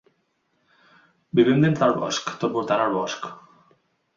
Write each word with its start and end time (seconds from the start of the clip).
Vivim 1.39 1.61
dins 1.65 1.83
del 1.83 1.93
bosc, 2.05 2.33
tot 2.45 2.57
voltant 2.57 2.85
el 2.87 2.99
bosc. 2.99 3.29